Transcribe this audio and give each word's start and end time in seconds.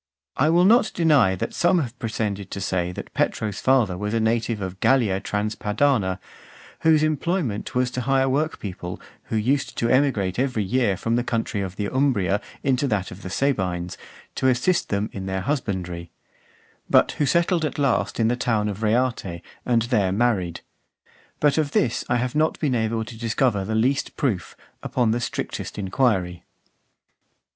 I 0.35 0.49
will 0.49 0.65
not 0.65 0.89
deny 0.95 1.35
that 1.35 1.53
some 1.53 1.77
have 1.77 1.99
pretended 1.99 2.49
to 2.49 2.59
say, 2.59 2.91
that 2.91 3.13
Petro's 3.13 3.59
father 3.59 3.95
was 3.95 4.15
a 4.15 4.19
native 4.19 4.59
of 4.59 4.79
Gallia 4.79 5.19
Transpadana, 5.21 6.17
whose 6.79 7.03
employment 7.03 7.75
was 7.75 7.91
to 7.91 8.01
hire 8.01 8.27
workpeople 8.27 8.99
who 9.25 9.35
used 9.35 9.77
to 9.77 9.89
emigrate 9.89 10.39
every 10.39 10.63
year 10.63 10.97
from 10.97 11.17
the 11.17 11.23
country 11.23 11.61
of 11.61 11.75
the 11.75 11.85
Umbria 11.87 12.41
into 12.63 12.87
that 12.87 13.11
of 13.11 13.21
the 13.21 13.29
Sabines, 13.29 13.95
to 14.33 14.47
assist 14.47 14.89
them 14.89 15.07
in 15.13 15.27
their 15.27 15.41
husbandry; 15.41 16.09
but 16.89 17.11
who 17.11 17.27
settled 17.27 17.63
at 17.63 17.77
last 17.77 18.19
in 18.19 18.27
the 18.27 18.35
town 18.35 18.69
of 18.69 18.81
Reate, 18.81 19.43
and 19.67 19.83
there 19.83 20.11
married. 20.11 20.61
But 21.39 21.59
of 21.59 21.73
this 21.73 22.03
I 22.09 22.15
have 22.15 22.33
not 22.33 22.59
been 22.59 22.73
able 22.73 23.05
to 23.05 23.15
discover 23.15 23.63
the 23.63 23.75
least 23.75 24.17
proof, 24.17 24.57
upon 24.81 25.11
the 25.11 25.19
strictest 25.19 25.77
inquiry. 25.77 26.43